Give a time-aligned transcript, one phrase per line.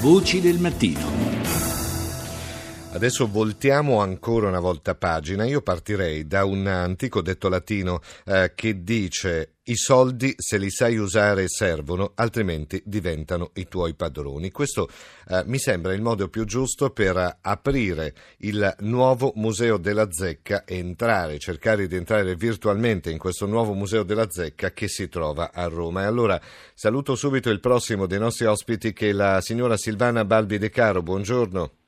[0.00, 1.00] Voci del mattino.
[2.92, 5.44] Adesso voltiamo ancora una volta pagina.
[5.44, 10.96] Io partirei da un antico detto latino eh, che dice i soldi se li sai
[10.96, 14.50] usare servono, altrimenti diventano i tuoi padroni.
[14.50, 14.88] Questo
[15.28, 20.76] eh, mi sembra il modo più giusto per aprire il nuovo Museo della Zecca e
[20.76, 25.66] entrare, cercare di entrare virtualmente in questo nuovo Museo della Zecca che si trova a
[25.66, 26.02] Roma.
[26.02, 26.40] E allora
[26.74, 31.02] saluto subito il prossimo dei nostri ospiti che è la signora Silvana Balbi De Caro.
[31.02, 31.85] Buongiorno.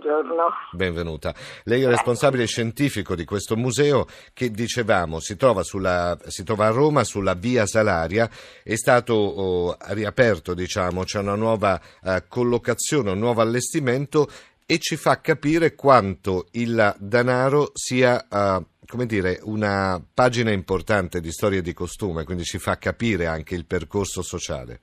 [0.00, 0.44] Buongiorno.
[0.72, 1.34] Benvenuta.
[1.64, 6.70] Lei è responsabile scientifico di questo museo che dicevamo si trova, sulla, si trova a
[6.70, 8.28] Roma sulla via Salaria,
[8.62, 14.30] è stato oh, riaperto, diciamo, c'è una nuova eh, collocazione, un nuovo allestimento
[14.64, 21.30] e ci fa capire quanto il denaro sia eh, come dire, una pagina importante di
[21.30, 24.80] storia di costume, quindi ci fa capire anche il percorso sociale.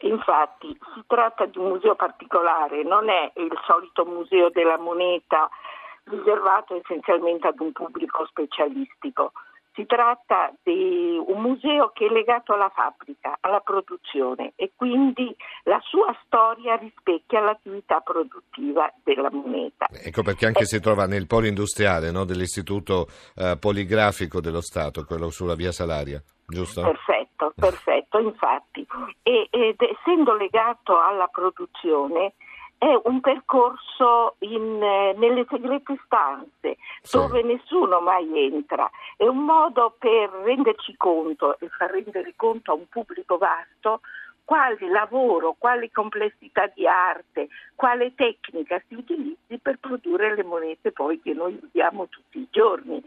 [0.00, 5.48] Infatti si tratta di un museo particolare, non è il solito museo della moneta
[6.04, 9.32] riservato essenzialmente ad un pubblico specialistico.
[9.72, 15.78] Si tratta di un museo che è legato alla fabbrica, alla produzione e quindi la
[15.82, 19.86] sua storia rispecchia l'attività produttiva della moneta.
[19.90, 25.04] Ecco perché anche eh, si trova nel polo industriale no, dell'Istituto eh, Poligrafico dello Stato,
[25.04, 26.82] quello sulla via Salaria, giusto?
[26.82, 28.86] Perfetto, perfetto, infatti.
[29.22, 32.34] E, ed essendo legato alla produzione
[32.78, 37.16] è un percorso in, nelle segrete stanze sì.
[37.16, 42.74] dove nessuno mai entra, è un modo per renderci conto e far rendere conto a
[42.74, 44.00] un pubblico vasto
[44.44, 51.20] quale lavoro, quale complessità di arte, quale tecnica si utilizzi per produrre le monete poi
[51.20, 53.02] che noi usiamo tutti i giorni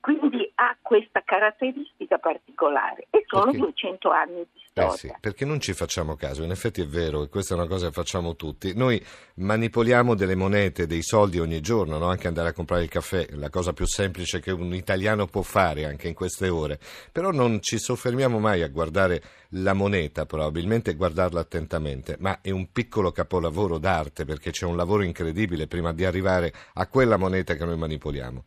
[0.00, 3.58] quindi ha questa caratteristica particolare e sono perché?
[3.58, 4.92] 200 anni di storia.
[4.92, 7.66] Eh sì, perché non ci facciamo caso, in effetti è vero e questa è una
[7.66, 8.74] cosa che facciamo tutti.
[8.74, 9.04] Noi
[9.36, 12.06] manipoliamo delle monete, dei soldi ogni giorno, no?
[12.08, 15.84] anche andare a comprare il caffè, la cosa più semplice che un italiano può fare
[15.84, 16.78] anche in queste ore,
[17.10, 22.70] però non ci soffermiamo mai a guardare la moneta, probabilmente guardarla attentamente, ma è un
[22.70, 27.64] piccolo capolavoro d'arte perché c'è un lavoro incredibile prima di arrivare a quella moneta che
[27.64, 28.44] noi manipoliamo.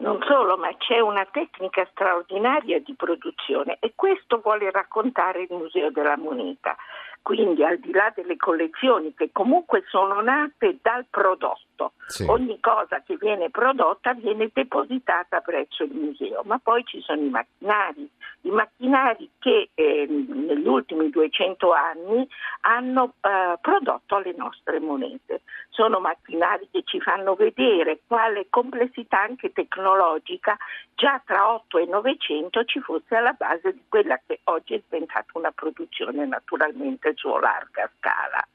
[0.00, 5.90] Non solo, ma c'è una tecnica straordinaria di produzione e questo vuole raccontare il Museo
[5.90, 6.74] della Moneta.
[7.22, 12.24] Quindi al di là delle collezioni che comunque sono nate dal prodotto, sì.
[12.26, 17.28] ogni cosa che viene prodotta viene depositata presso il museo, ma poi ci sono i
[17.28, 18.10] macchinari,
[18.42, 22.26] i macchinari che eh, negli ultimi 200 anni
[22.62, 25.42] hanno eh, prodotto le nostre monete.
[25.80, 30.54] Sono macchinari che ci fanno vedere quale complessità anche tecnologica
[30.94, 35.38] già tra 8 e 900 ci fosse alla base di quella che oggi è diventata
[35.38, 38.46] una produzione naturalmente su larga scala.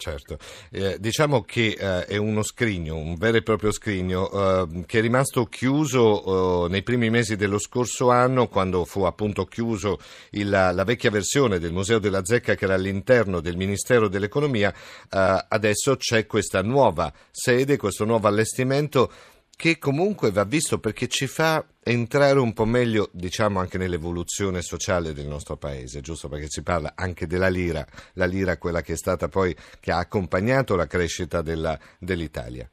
[0.00, 0.38] Certo,
[0.70, 5.02] eh, diciamo che eh, è uno scrigno, un vero e proprio scrigno eh, che è
[5.02, 9.98] rimasto chiuso eh, nei primi mesi dello scorso anno quando fu appunto chiuso
[10.30, 15.44] il, la vecchia versione del Museo della Zecca che era all'interno del Ministero dell'Economia, eh,
[15.46, 19.12] adesso c'è questa nuova sede, questo nuovo allestimento
[19.60, 25.12] che comunque va visto perché ci fa entrare un po' meglio, diciamo, anche nell'evoluzione sociale
[25.12, 26.30] del nostro paese, giusto?
[26.30, 27.84] Perché si parla anche della lira,
[28.14, 32.66] la lira quella che è stata poi, che ha accompagnato la crescita della, dell'Italia.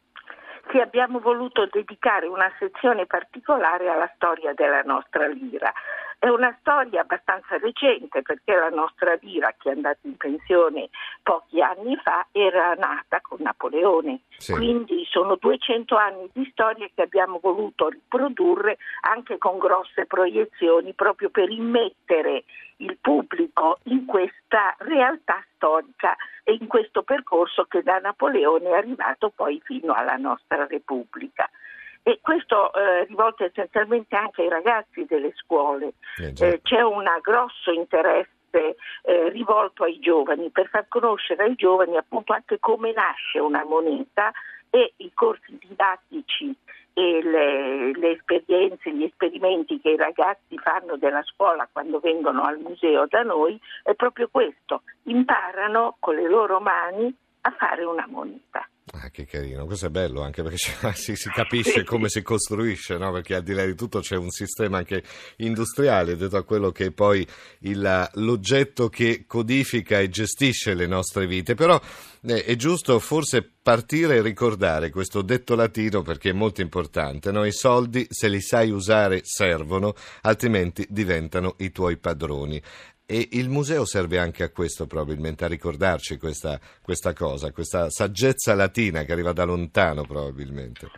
[0.71, 5.73] Sì, abbiamo voluto dedicare una sezione particolare alla storia della nostra lira.
[6.19, 10.89] È una storia abbastanza recente perché la nostra lira, che è andata in pensione
[11.22, 14.22] pochi anni fa, era nata con Napoleone.
[14.38, 14.53] Sì.
[14.53, 21.29] Quindi sono 200 anni di storia che abbiamo voluto riprodurre anche con grosse proiezioni proprio
[21.29, 22.45] per immettere
[22.78, 29.31] il pubblico in questa realtà storica e in questo percorso che da Napoleone è arrivato
[29.35, 31.49] poi fino alla nostra Repubblica
[32.07, 35.95] e questo eh, rivolto essenzialmente anche ai ragazzi delle scuole.
[36.18, 41.97] Eh, eh, c'è un grosso interesse eh, rivolto ai giovani per far conoscere ai giovani
[41.97, 44.31] appunto anche come nasce una moneta
[44.70, 46.55] e i corsi didattici
[46.93, 52.58] e le, le, esperienze, gli esperimenti che i ragazzi fanno della scuola quando vengono al
[52.58, 58.66] museo da noi è proprio questo, imparano con le loro mani a fare una moneta.
[58.93, 60.57] Ah, che carino, questo è bello anche perché
[60.95, 63.11] si, si capisce come si costruisce, no?
[63.11, 65.03] perché al di là di tutto c'è un sistema anche
[65.37, 67.28] industriale dietro a quello che è poi
[67.59, 71.79] il, l'oggetto che codifica e gestisce le nostre vite, però
[72.22, 77.43] eh, è giusto forse partire e ricordare questo detto latino perché è molto importante, no?
[77.43, 82.61] i soldi se li sai usare servono, altrimenti diventano i tuoi padroni.
[83.09, 88.53] E il museo serve anche a questo, probabilmente, a ricordarci questa, questa cosa, questa saggezza
[88.53, 90.89] latina che arriva da lontano, probabilmente.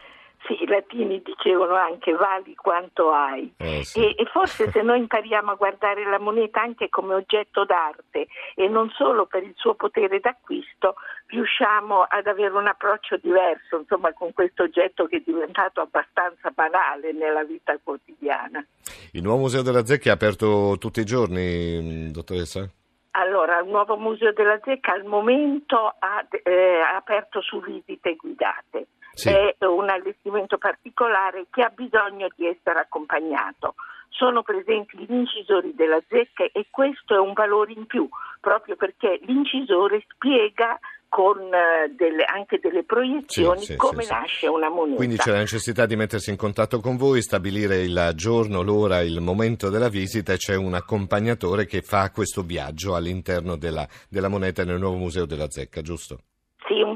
[0.50, 4.00] Sì, i latini dicevano anche vali quanto hai Eh, sì.
[4.00, 8.25] e, e forse se noi impariamo a guardare la moneta anche come oggetto d'arte
[8.56, 10.96] e non solo per il suo potere d'acquisto,
[11.28, 17.12] riusciamo ad avere un approccio diverso insomma, con questo oggetto che è diventato abbastanza banale
[17.12, 18.66] nella vita quotidiana.
[19.12, 22.68] Il nuovo museo della Zecca è aperto tutti i giorni, mh, dottoressa?
[23.12, 28.88] Allora, il nuovo Museo della Zecca al momento ha eh, ha aperto su visite guidate.
[29.19, 29.30] Sì.
[29.30, 33.75] È un allestimento particolare che ha bisogno di essere accompagnato.
[34.07, 38.07] Sono presenti gli incisori della zecca e questo è un valore in più,
[38.39, 40.80] proprio perché l'incisore spiega
[41.10, 44.13] con eh, delle- anche delle proiezioni Sì, sì, come sì, sì.
[44.13, 44.95] nasce una moneta.
[44.98, 49.19] Quindi c'è la necessità di mettersi in contatto con voi, stabilire il giorno, l'ora, il
[49.19, 54.63] momento della visita e c'è un accompagnatore che fa questo viaggio all'interno della, della moneta
[54.63, 56.19] nel nuovo museo della Zecca, giusto?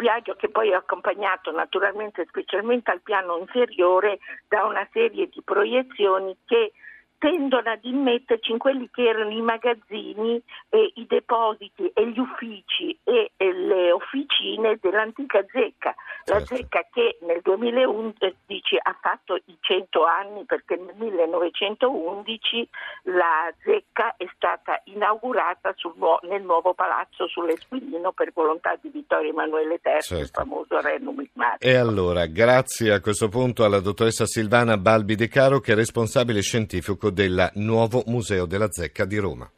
[0.03, 4.19] Viaggio che poi è accompagnato naturalmente, specialmente al piano inferiore,
[4.49, 6.73] da una serie di proiezioni che
[7.19, 12.99] tendono ad immetterci in quelli che erano i magazzini e i depositi e gli uffici
[13.05, 15.95] e le officine dell'antica zecca.
[16.25, 16.55] La Certo.
[16.55, 22.69] zecca che nel 2011 ha fatto i 100 anni perché nel 1911
[23.03, 25.91] la zecca è stata inaugurata sul
[26.23, 30.41] nel nuovo palazzo sull'Esquilino per volontà di Vittorio Emanuele III, il Certo.
[30.41, 31.65] famoso re numismatico.
[31.71, 36.41] E allora, grazie a questo punto alla dottoressa Silvana Balbi De Caro che è responsabile
[36.41, 39.49] scientifico del nuovo museo della Zecca di Roma.